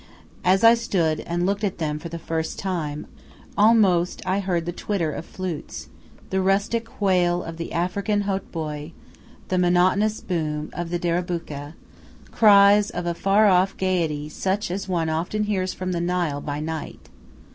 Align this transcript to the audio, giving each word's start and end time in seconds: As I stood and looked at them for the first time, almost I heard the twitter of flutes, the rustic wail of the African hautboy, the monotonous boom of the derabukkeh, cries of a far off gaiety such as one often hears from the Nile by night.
As 0.43 0.63
I 0.63 0.73
stood 0.73 1.19
and 1.27 1.45
looked 1.45 1.63
at 1.63 1.77
them 1.77 1.99
for 1.99 2.09
the 2.09 2.17
first 2.17 2.57
time, 2.57 3.05
almost 3.55 4.19
I 4.25 4.39
heard 4.39 4.65
the 4.65 4.71
twitter 4.71 5.11
of 5.11 5.25
flutes, 5.27 5.89
the 6.31 6.41
rustic 6.41 6.99
wail 6.99 7.43
of 7.43 7.57
the 7.57 7.71
African 7.71 8.21
hautboy, 8.21 8.93
the 9.49 9.59
monotonous 9.59 10.19
boom 10.19 10.71
of 10.73 10.89
the 10.89 10.97
derabukkeh, 10.97 11.73
cries 12.31 12.89
of 12.89 13.05
a 13.05 13.13
far 13.13 13.45
off 13.47 13.77
gaiety 13.77 14.27
such 14.27 14.71
as 14.71 14.89
one 14.89 15.07
often 15.07 15.43
hears 15.43 15.71
from 15.75 15.91
the 15.91 16.01
Nile 16.01 16.41
by 16.41 16.59
night. 16.59 17.09